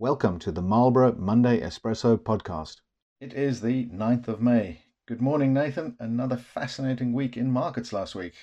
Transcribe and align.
Welcome 0.00 0.38
to 0.40 0.52
the 0.52 0.62
Marlborough 0.62 1.16
Monday 1.18 1.60
Espresso 1.60 2.16
podcast. 2.16 2.76
It 3.20 3.32
is 3.32 3.60
the 3.62 3.86
9th 3.86 4.28
of 4.28 4.40
May. 4.40 4.82
Good 5.08 5.20
morning, 5.20 5.52
Nathan. 5.52 5.96
Another 5.98 6.36
fascinating 6.36 7.12
week 7.12 7.36
in 7.36 7.50
markets 7.50 7.92
last 7.92 8.14
week. 8.14 8.34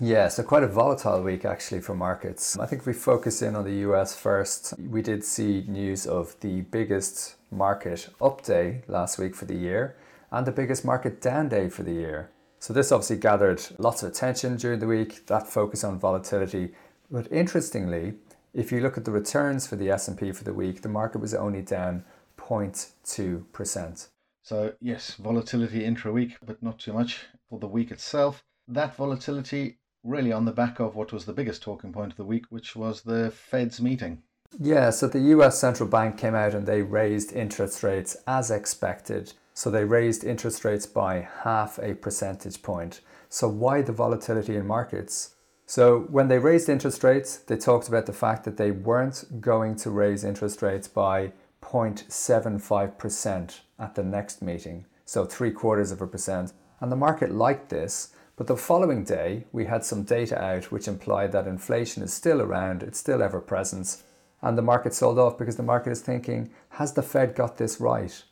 Yeah, 0.00 0.28
so 0.28 0.42
quite 0.42 0.62
a 0.62 0.68
volatile 0.68 1.22
week 1.22 1.44
actually 1.44 1.82
for 1.82 1.94
markets. 1.94 2.58
I 2.58 2.64
think 2.64 2.80
if 2.80 2.86
we 2.86 2.94
focus 2.94 3.42
in 3.42 3.54
on 3.56 3.64
the 3.64 3.86
US 3.90 4.16
first, 4.16 4.72
we 4.78 5.02
did 5.02 5.22
see 5.22 5.66
news 5.68 6.06
of 6.06 6.34
the 6.40 6.62
biggest 6.62 7.34
market 7.50 8.08
up 8.18 8.42
day 8.42 8.80
last 8.88 9.18
week 9.18 9.34
for 9.34 9.44
the 9.44 9.54
year 9.54 9.94
and 10.30 10.46
the 10.46 10.50
biggest 10.50 10.82
market 10.82 11.20
down 11.20 11.50
day 11.50 11.68
for 11.68 11.82
the 11.82 11.92
year. 11.92 12.30
So 12.58 12.72
this 12.72 12.90
obviously 12.90 13.18
gathered 13.18 13.62
lots 13.76 14.02
of 14.02 14.08
attention 14.08 14.56
during 14.56 14.78
the 14.78 14.86
week, 14.86 15.26
that 15.26 15.46
focus 15.46 15.84
on 15.84 15.98
volatility. 15.98 16.72
But 17.10 17.30
interestingly, 17.30 18.14
if 18.54 18.70
you 18.70 18.80
look 18.80 18.98
at 18.98 19.04
the 19.04 19.10
returns 19.10 19.66
for 19.66 19.76
the 19.76 19.90
S&P 19.90 20.32
for 20.32 20.44
the 20.44 20.54
week, 20.54 20.82
the 20.82 20.88
market 20.88 21.20
was 21.20 21.34
only 21.34 21.62
down 21.62 22.04
0.2%. 22.36 24.08
So, 24.42 24.72
yes, 24.80 25.14
volatility 25.14 25.84
intra-week, 25.84 26.36
but 26.44 26.62
not 26.62 26.78
too 26.78 26.92
much 26.92 27.26
for 27.48 27.58
the 27.58 27.68
week 27.68 27.90
itself. 27.90 28.44
That 28.68 28.96
volatility 28.96 29.78
really 30.04 30.32
on 30.32 30.44
the 30.44 30.52
back 30.52 30.80
of 30.80 30.96
what 30.96 31.12
was 31.12 31.24
the 31.24 31.32
biggest 31.32 31.62
talking 31.62 31.92
point 31.92 32.12
of 32.12 32.16
the 32.16 32.24
week, 32.24 32.46
which 32.50 32.74
was 32.74 33.02
the 33.02 33.30
Fed's 33.30 33.80
meeting. 33.80 34.22
Yeah, 34.58 34.90
so 34.90 35.06
the 35.06 35.20
US 35.20 35.58
central 35.58 35.88
bank 35.88 36.18
came 36.18 36.34
out 36.34 36.54
and 36.54 36.66
they 36.66 36.82
raised 36.82 37.32
interest 37.32 37.82
rates 37.82 38.16
as 38.26 38.50
expected. 38.50 39.32
So 39.54 39.70
they 39.70 39.84
raised 39.84 40.24
interest 40.24 40.64
rates 40.64 40.86
by 40.86 41.28
half 41.44 41.78
a 41.78 41.94
percentage 41.94 42.62
point. 42.62 43.00
So 43.28 43.48
why 43.48 43.82
the 43.82 43.92
volatility 43.92 44.56
in 44.56 44.66
markets? 44.66 45.31
So 45.72 46.00
when 46.10 46.28
they 46.28 46.38
raised 46.38 46.68
interest 46.68 47.02
rates, 47.02 47.38
they 47.38 47.56
talked 47.56 47.88
about 47.88 48.04
the 48.04 48.12
fact 48.12 48.44
that 48.44 48.58
they 48.58 48.70
weren't 48.70 49.40
going 49.40 49.74
to 49.76 49.88
raise 49.88 50.22
interest 50.22 50.60
rates 50.60 50.86
by 50.86 51.32
0.75% 51.62 53.60
at 53.78 53.94
the 53.94 54.02
next 54.02 54.42
meeting, 54.42 54.84
so 55.06 55.24
three 55.24 55.50
quarters 55.50 55.90
of 55.90 56.02
a 56.02 56.06
percent. 56.06 56.52
And 56.80 56.92
the 56.92 56.96
market 56.96 57.32
liked 57.32 57.70
this, 57.70 58.12
but 58.36 58.48
the 58.48 58.56
following 58.58 59.02
day 59.02 59.46
we 59.50 59.64
had 59.64 59.82
some 59.82 60.02
data 60.02 60.38
out 60.38 60.70
which 60.70 60.88
implied 60.88 61.32
that 61.32 61.46
inflation 61.46 62.02
is 62.02 62.12
still 62.12 62.42
around, 62.42 62.82
it's 62.82 62.98
still 62.98 63.22
ever 63.22 63.40
present, 63.40 64.02
and 64.42 64.58
the 64.58 64.60
market 64.60 64.92
sold 64.92 65.18
off 65.18 65.38
because 65.38 65.56
the 65.56 65.62
market 65.62 65.92
is 65.92 66.02
thinking, 66.02 66.50
has 66.68 66.92
the 66.92 67.02
Fed 67.02 67.34
got 67.34 67.56
this 67.56 67.80
right? 67.80 68.24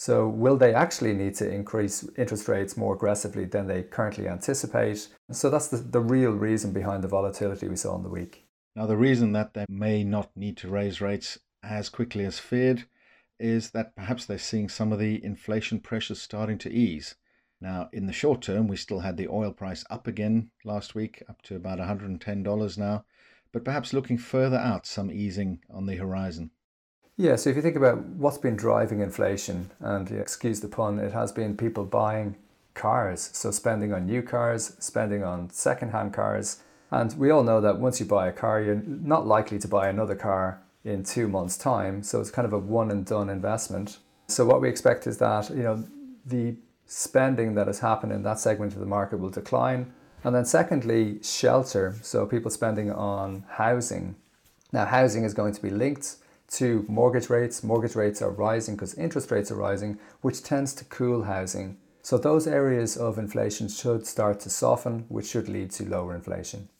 So, 0.00 0.28
will 0.28 0.56
they 0.56 0.72
actually 0.72 1.12
need 1.12 1.34
to 1.36 1.50
increase 1.50 2.08
interest 2.16 2.46
rates 2.46 2.76
more 2.76 2.94
aggressively 2.94 3.46
than 3.46 3.66
they 3.66 3.82
currently 3.82 4.28
anticipate? 4.28 5.08
So, 5.32 5.50
that's 5.50 5.68
the, 5.68 5.78
the 5.78 6.00
real 6.00 6.30
reason 6.30 6.72
behind 6.72 7.02
the 7.02 7.08
volatility 7.08 7.66
we 7.66 7.74
saw 7.74 7.96
in 7.96 8.04
the 8.04 8.08
week. 8.08 8.46
Now, 8.76 8.86
the 8.86 8.96
reason 8.96 9.32
that 9.32 9.54
they 9.54 9.66
may 9.68 10.04
not 10.04 10.30
need 10.36 10.56
to 10.58 10.68
raise 10.68 11.00
rates 11.00 11.38
as 11.64 11.88
quickly 11.88 12.24
as 12.24 12.38
feared 12.38 12.84
is 13.40 13.70
that 13.70 13.96
perhaps 13.96 14.24
they're 14.24 14.38
seeing 14.38 14.68
some 14.68 14.92
of 14.92 15.00
the 15.00 15.22
inflation 15.24 15.80
pressures 15.80 16.22
starting 16.22 16.58
to 16.58 16.70
ease. 16.70 17.16
Now, 17.60 17.88
in 17.92 18.06
the 18.06 18.12
short 18.12 18.40
term, 18.40 18.68
we 18.68 18.76
still 18.76 19.00
had 19.00 19.16
the 19.16 19.26
oil 19.26 19.52
price 19.52 19.84
up 19.90 20.06
again 20.06 20.50
last 20.64 20.94
week, 20.94 21.24
up 21.28 21.42
to 21.42 21.56
about 21.56 21.80
$110 21.80 22.78
now, 22.78 23.04
but 23.52 23.64
perhaps 23.64 23.92
looking 23.92 24.18
further 24.18 24.58
out, 24.58 24.86
some 24.86 25.10
easing 25.10 25.58
on 25.68 25.86
the 25.86 25.96
horizon. 25.96 26.52
Yeah, 27.20 27.34
so 27.34 27.50
if 27.50 27.56
you 27.56 27.62
think 27.62 27.74
about 27.74 27.98
what's 27.98 28.38
been 28.38 28.54
driving 28.54 29.00
inflation, 29.00 29.72
and 29.80 30.08
excuse 30.12 30.60
the 30.60 30.68
pun, 30.68 31.00
it 31.00 31.12
has 31.12 31.32
been 31.32 31.56
people 31.56 31.84
buying 31.84 32.36
cars. 32.74 33.30
So 33.32 33.50
spending 33.50 33.92
on 33.92 34.06
new 34.06 34.22
cars, 34.22 34.76
spending 34.78 35.24
on 35.24 35.50
second-hand 35.50 36.14
cars. 36.14 36.62
And 36.92 37.12
we 37.18 37.30
all 37.30 37.42
know 37.42 37.60
that 37.60 37.80
once 37.80 37.98
you 37.98 38.06
buy 38.06 38.28
a 38.28 38.32
car, 38.32 38.62
you're 38.62 38.82
not 38.86 39.26
likely 39.26 39.58
to 39.58 39.66
buy 39.66 39.88
another 39.88 40.14
car 40.14 40.62
in 40.84 41.02
two 41.02 41.26
months' 41.26 41.56
time. 41.56 42.04
So 42.04 42.20
it's 42.20 42.30
kind 42.30 42.46
of 42.46 42.52
a 42.52 42.58
one 42.58 42.92
and 42.92 43.04
done 43.04 43.28
investment. 43.30 43.98
So 44.28 44.46
what 44.46 44.60
we 44.60 44.68
expect 44.68 45.08
is 45.08 45.18
that, 45.18 45.50
you 45.50 45.64
know, 45.64 45.84
the 46.24 46.54
spending 46.86 47.54
that 47.54 47.66
has 47.66 47.80
happened 47.80 48.12
in 48.12 48.22
that 48.22 48.38
segment 48.38 48.74
of 48.74 48.78
the 48.78 48.86
market 48.86 49.18
will 49.18 49.28
decline. 49.28 49.92
And 50.22 50.32
then 50.36 50.44
secondly, 50.44 51.18
shelter. 51.24 51.96
So 52.00 52.26
people 52.26 52.52
spending 52.52 52.92
on 52.92 53.44
housing. 53.48 54.14
Now 54.72 54.84
housing 54.84 55.24
is 55.24 55.34
going 55.34 55.54
to 55.54 55.60
be 55.60 55.70
linked 55.70 56.14
to 56.52 56.84
mortgage 56.88 57.30
rates. 57.30 57.62
Mortgage 57.62 57.94
rates 57.94 58.22
are 58.22 58.30
rising 58.30 58.74
because 58.74 58.94
interest 58.94 59.30
rates 59.30 59.50
are 59.50 59.56
rising, 59.56 59.98
which 60.20 60.42
tends 60.42 60.72
to 60.74 60.84
cool 60.84 61.24
housing. 61.24 61.78
So 62.02 62.16
those 62.16 62.46
areas 62.46 62.96
of 62.96 63.18
inflation 63.18 63.68
should 63.68 64.06
start 64.06 64.40
to 64.40 64.50
soften, 64.50 65.04
which 65.08 65.26
should 65.26 65.48
lead 65.48 65.70
to 65.72 65.88
lower 65.88 66.14
inflation. 66.14 66.70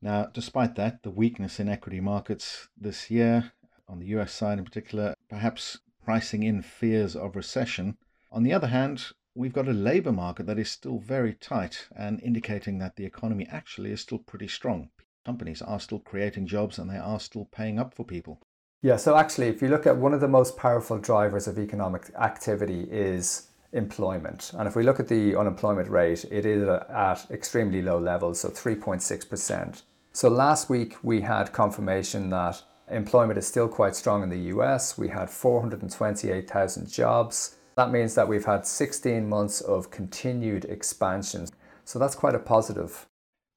Now, 0.00 0.26
despite 0.26 0.74
that, 0.74 1.04
the 1.04 1.10
weakness 1.10 1.60
in 1.60 1.68
equity 1.68 2.00
markets 2.00 2.68
this 2.76 3.08
year, 3.10 3.52
on 3.88 4.00
the 4.00 4.06
US 4.06 4.32
side 4.32 4.58
in 4.58 4.64
particular, 4.64 5.14
perhaps 5.28 5.78
pricing 6.04 6.42
in 6.42 6.62
fears 6.62 7.14
of 7.14 7.36
recession. 7.36 7.96
On 8.32 8.42
the 8.42 8.52
other 8.52 8.66
hand, 8.66 9.12
we've 9.34 9.52
got 9.52 9.68
a 9.68 9.72
labour 9.72 10.10
market 10.10 10.46
that 10.46 10.58
is 10.58 10.70
still 10.70 10.98
very 10.98 11.34
tight 11.34 11.86
and 11.96 12.20
indicating 12.20 12.78
that 12.78 12.96
the 12.96 13.04
economy 13.04 13.46
actually 13.50 13.92
is 13.92 14.00
still 14.00 14.18
pretty 14.18 14.48
strong. 14.48 14.90
Companies 15.24 15.62
are 15.62 15.78
still 15.78 16.00
creating 16.00 16.48
jobs 16.48 16.78
and 16.78 16.90
they 16.90 16.98
are 16.98 17.20
still 17.20 17.44
paying 17.44 17.78
up 17.78 17.94
for 17.94 18.04
people. 18.04 18.40
Yeah, 18.84 18.96
so 18.96 19.16
actually, 19.16 19.46
if 19.46 19.62
you 19.62 19.68
look 19.68 19.86
at 19.86 19.96
one 19.96 20.12
of 20.12 20.20
the 20.20 20.26
most 20.26 20.56
powerful 20.56 20.98
drivers 20.98 21.46
of 21.46 21.56
economic 21.56 22.10
activity 22.18 22.88
is 22.90 23.46
employment. 23.72 24.50
And 24.58 24.66
if 24.66 24.74
we 24.74 24.82
look 24.82 24.98
at 24.98 25.06
the 25.06 25.36
unemployment 25.36 25.88
rate, 25.88 26.24
it 26.32 26.44
is 26.44 26.68
at 26.68 27.24
extremely 27.30 27.80
low 27.80 27.98
levels, 28.00 28.40
so 28.40 28.48
3.6%. 28.48 29.82
So 30.12 30.28
last 30.28 30.68
week 30.68 30.96
we 31.04 31.20
had 31.20 31.52
confirmation 31.52 32.28
that 32.30 32.60
employment 32.90 33.38
is 33.38 33.46
still 33.46 33.68
quite 33.68 33.94
strong 33.94 34.24
in 34.24 34.30
the 34.30 34.50
US. 34.56 34.98
We 34.98 35.08
had 35.08 35.30
428,000 35.30 36.90
jobs. 36.90 37.58
That 37.76 37.92
means 37.92 38.16
that 38.16 38.26
we've 38.26 38.44
had 38.44 38.66
16 38.66 39.28
months 39.28 39.60
of 39.60 39.92
continued 39.92 40.64
expansion. 40.64 41.46
So 41.84 42.00
that's 42.00 42.16
quite 42.16 42.34
a 42.34 42.40
positive. 42.40 43.06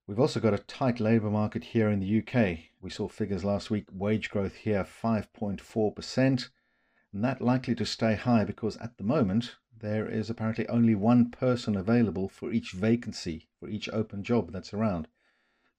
We've 0.07 0.19
also 0.19 0.39
got 0.39 0.53
a 0.53 0.59
tight 0.59 0.99
labour 0.99 1.31
market 1.31 1.63
here 1.63 1.89
in 1.89 1.99
the 1.99 2.19
UK. 2.19 2.59
We 2.79 2.91
saw 2.91 3.07
figures 3.07 3.43
last 3.43 3.71
week, 3.71 3.87
wage 3.91 4.29
growth 4.29 4.53
here 4.53 4.83
5.4%, 4.83 6.49
and 7.11 7.23
that 7.23 7.41
likely 7.41 7.73
to 7.73 7.87
stay 7.87 8.13
high 8.13 8.43
because 8.43 8.77
at 8.77 8.97
the 8.97 9.03
moment 9.03 9.55
there 9.75 10.07
is 10.07 10.29
apparently 10.29 10.67
only 10.67 10.93
one 10.93 11.31
person 11.31 11.75
available 11.75 12.29
for 12.29 12.51
each 12.51 12.73
vacancy, 12.73 13.47
for 13.59 13.67
each 13.67 13.89
open 13.89 14.23
job 14.23 14.51
that's 14.51 14.75
around. 14.75 15.07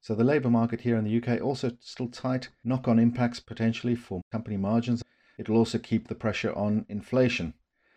So 0.00 0.12
the 0.16 0.24
labour 0.24 0.50
market 0.50 0.80
here 0.80 0.96
in 0.96 1.04
the 1.04 1.22
UK 1.22 1.40
also 1.40 1.76
still 1.78 2.08
tight, 2.08 2.48
knock 2.64 2.88
on 2.88 2.98
impacts 2.98 3.38
potentially 3.38 3.94
for 3.94 4.22
company 4.32 4.56
margins. 4.56 5.04
It'll 5.38 5.56
also 5.56 5.78
keep 5.78 6.08
the 6.08 6.16
pressure 6.16 6.52
on 6.52 6.84
inflation. 6.88 7.54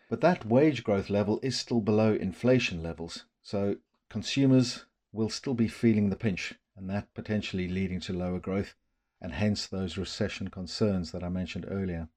But 0.08 0.20
that 0.20 0.46
wage 0.46 0.84
growth 0.84 1.10
level 1.10 1.40
is 1.42 1.58
still 1.58 1.80
below 1.80 2.14
inflation 2.14 2.84
levels. 2.84 3.24
So 3.42 3.78
consumers 4.08 4.84
will 5.12 5.28
still 5.28 5.54
be 5.54 5.68
feeling 5.68 6.10
the 6.10 6.16
pinch, 6.16 6.54
and 6.76 6.88
that 6.88 7.12
potentially 7.14 7.68
leading 7.68 8.00
to 8.00 8.12
lower 8.12 8.38
growth, 8.38 8.74
and 9.20 9.32
hence 9.32 9.66
those 9.66 9.98
recession 9.98 10.48
concerns 10.48 11.12
that 11.12 11.22
I 11.24 11.28
mentioned 11.28 11.66
earlier. 11.68 12.08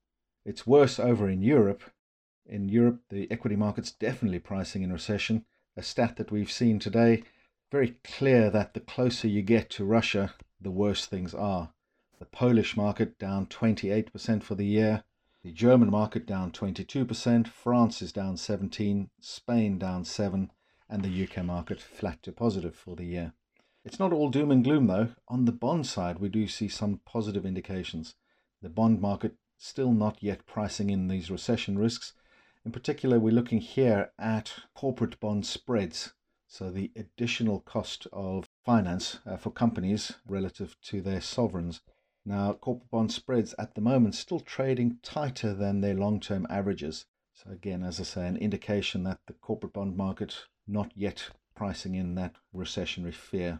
It's 0.45 0.67
worse 0.67 0.99
over 0.99 1.29
in 1.29 1.41
Europe. 1.41 1.83
In 2.45 2.69
Europe, 2.69 3.01
the 3.09 3.29
equity 3.31 3.55
market's 3.55 3.91
definitely 3.91 4.39
pricing 4.39 4.83
in 4.83 4.91
recession. 4.91 5.45
A 5.75 5.81
stat 5.81 6.17
that 6.17 6.31
we've 6.31 6.51
seen 6.51 6.79
today, 6.79 7.23
very 7.71 7.97
clear 8.03 8.49
that 8.51 8.73
the 8.73 8.79
closer 8.79 9.27
you 9.27 9.41
get 9.41 9.69
to 9.71 9.85
Russia, 9.85 10.33
the 10.61 10.71
worse 10.71 11.05
things 11.05 11.33
are. 11.33 11.73
The 12.19 12.25
Polish 12.25 12.77
market 12.77 13.17
down 13.17 13.47
28% 13.47 14.43
for 14.43 14.55
the 14.55 14.65
year, 14.65 15.03
the 15.43 15.51
German 15.51 15.89
market 15.89 16.25
down 16.25 16.51
22%, 16.51 17.47
France 17.47 18.01
is 18.01 18.13
down 18.13 18.37
17, 18.37 19.09
Spain 19.19 19.77
down 19.79 20.05
7, 20.05 20.51
and 20.93 21.01
the 21.01 21.23
UK 21.23 21.43
market 21.43 21.81
flat 21.81 22.21
to 22.21 22.31
positive 22.31 22.75
for 22.75 22.95
the 22.95 23.03
year. 23.03 23.33
It's 23.83 23.97
not 23.97 24.13
all 24.13 24.29
doom 24.29 24.51
and 24.51 24.63
gloom 24.63 24.85
though. 24.85 25.09
On 25.27 25.45
the 25.45 25.51
bond 25.51 25.87
side, 25.87 26.19
we 26.19 26.29
do 26.29 26.47
see 26.47 26.67
some 26.67 27.01
positive 27.03 27.47
indications. 27.47 28.13
The 28.61 28.69
bond 28.69 29.01
market 29.01 29.33
still 29.57 29.91
not 29.91 30.21
yet 30.21 30.45
pricing 30.45 30.91
in 30.91 31.07
these 31.07 31.31
recession 31.31 31.79
risks. 31.79 32.13
In 32.63 32.71
particular, 32.71 33.19
we're 33.19 33.33
looking 33.33 33.59
here 33.59 34.11
at 34.19 34.53
corporate 34.75 35.19
bond 35.19 35.47
spreads. 35.47 36.13
So 36.45 36.69
the 36.69 36.91
additional 36.95 37.61
cost 37.61 38.05
of 38.13 38.47
finance 38.63 39.17
uh, 39.25 39.37
for 39.37 39.49
companies 39.49 40.11
relative 40.27 40.79
to 40.83 41.01
their 41.01 41.21
sovereigns. 41.21 41.81
Now, 42.23 42.53
corporate 42.53 42.91
bond 42.91 43.11
spreads 43.11 43.55
at 43.57 43.73
the 43.73 43.81
moment 43.81 44.13
still 44.13 44.39
trading 44.39 44.99
tighter 45.01 45.55
than 45.55 45.81
their 45.81 45.95
long-term 45.95 46.45
averages. 46.51 47.07
So 47.33 47.49
again, 47.49 47.81
as 47.81 47.99
I 47.99 48.03
say, 48.03 48.27
an 48.27 48.37
indication 48.37 49.03
that 49.05 49.21
the 49.25 49.33
corporate 49.33 49.73
bond 49.73 49.97
market 49.97 50.45
not 50.67 50.91
yet 50.95 51.29
pricing 51.55 51.95
in 51.95 52.15
that 52.15 52.35
recessionary 52.53 53.13
fear. 53.13 53.59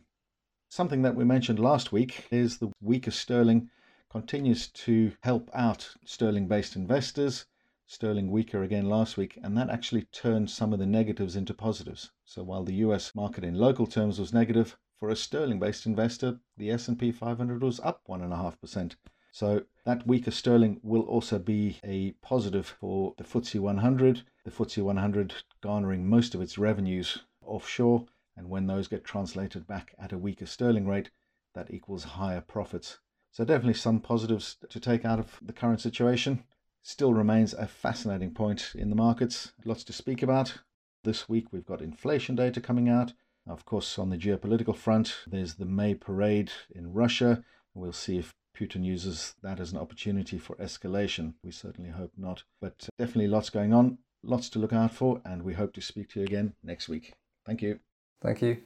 Something 0.69 1.01
that 1.03 1.15
we 1.15 1.23
mentioned 1.23 1.59
last 1.59 1.91
week 1.91 2.25
is 2.31 2.57
the 2.57 2.71
weaker 2.81 3.11
sterling 3.11 3.69
continues 4.09 4.67
to 4.67 5.11
help 5.21 5.49
out 5.53 5.95
sterling 6.05 6.47
based 6.47 6.75
investors. 6.75 7.45
Sterling 7.85 8.31
weaker 8.31 8.63
again 8.63 8.87
last 8.87 9.17
week, 9.17 9.37
and 9.43 9.57
that 9.57 9.69
actually 9.69 10.03
turned 10.11 10.49
some 10.49 10.71
of 10.73 10.79
the 10.79 10.85
negatives 10.85 11.35
into 11.35 11.53
positives. 11.53 12.11
So 12.25 12.43
while 12.43 12.63
the 12.63 12.75
US 12.75 13.13
market 13.13 13.43
in 13.43 13.55
local 13.55 13.85
terms 13.85 14.19
was 14.19 14.33
negative, 14.33 14.77
for 14.99 15.09
a 15.09 15.15
sterling 15.15 15.59
based 15.59 15.85
investor, 15.85 16.39
the 16.55 16.71
S&P 16.71 17.11
500 17.11 17.61
was 17.61 17.79
up 17.81 18.01
1.5%. 18.07 18.95
So 19.35 19.63
that 19.83 20.05
weaker 20.05 20.29
sterling 20.29 20.79
will 20.83 21.01
also 21.01 21.39
be 21.39 21.79
a 21.83 22.11
positive 22.21 22.67
for 22.79 23.15
the 23.17 23.23
FTSE 23.23 23.59
100. 23.59 24.21
The 24.45 24.51
FTSE 24.51 24.83
100 24.83 25.33
garnering 25.59 26.07
most 26.07 26.35
of 26.35 26.41
its 26.41 26.59
revenues 26.59 27.17
offshore, 27.43 28.05
and 28.37 28.47
when 28.47 28.67
those 28.67 28.87
get 28.87 29.03
translated 29.03 29.65
back 29.65 29.95
at 29.97 30.11
a 30.11 30.19
weaker 30.19 30.45
sterling 30.45 30.87
rate, 30.87 31.09
that 31.55 31.73
equals 31.73 32.03
higher 32.03 32.41
profits. 32.41 32.99
So 33.31 33.43
definitely 33.43 33.73
some 33.73 34.01
positives 34.01 34.57
to 34.69 34.79
take 34.79 35.03
out 35.03 35.17
of 35.17 35.39
the 35.41 35.51
current 35.51 35.81
situation. 35.81 36.43
Still 36.83 37.15
remains 37.15 37.55
a 37.55 37.65
fascinating 37.65 38.35
point 38.35 38.73
in 38.75 38.91
the 38.91 38.95
markets. 38.95 39.53
Lots 39.65 39.83
to 39.85 39.93
speak 39.93 40.21
about. 40.21 40.59
This 41.03 41.27
week 41.27 41.51
we've 41.51 41.65
got 41.65 41.81
inflation 41.81 42.35
data 42.35 42.61
coming 42.61 42.87
out. 42.87 43.13
Of 43.47 43.65
course, 43.65 43.97
on 43.97 44.11
the 44.11 44.17
geopolitical 44.17 44.77
front, 44.77 45.23
there's 45.25 45.55
the 45.55 45.65
May 45.65 45.95
parade 45.95 46.51
in 46.69 46.93
Russia. 46.93 47.43
We'll 47.73 47.93
see 47.93 48.19
if 48.19 48.35
Putin 48.57 48.83
uses 48.83 49.35
that 49.41 49.59
as 49.59 49.71
an 49.71 49.79
opportunity 49.79 50.37
for 50.37 50.55
escalation. 50.57 51.33
We 51.43 51.51
certainly 51.51 51.91
hope 51.91 52.11
not. 52.17 52.43
But 52.61 52.87
definitely 52.97 53.27
lots 53.27 53.49
going 53.49 53.73
on, 53.73 53.97
lots 54.23 54.49
to 54.49 54.59
look 54.59 54.73
out 54.73 54.93
for, 54.93 55.21
and 55.25 55.43
we 55.43 55.53
hope 55.53 55.73
to 55.73 55.81
speak 55.81 56.09
to 56.09 56.19
you 56.19 56.25
again 56.25 56.53
next 56.63 56.87
week. 56.87 57.13
Thank 57.45 57.61
you. 57.61 57.79
Thank 58.21 58.41
you. 58.41 58.63